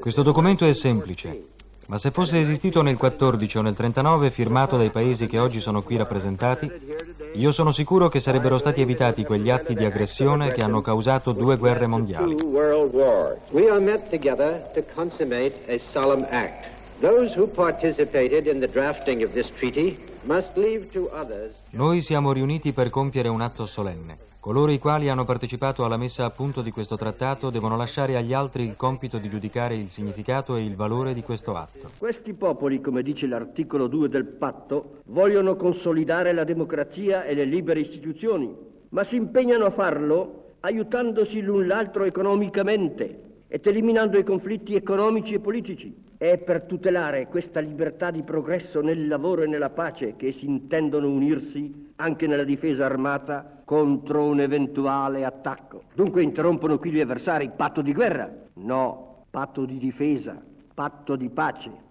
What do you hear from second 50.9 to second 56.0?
unirsi anche nella difesa armata contro un eventuale attacco.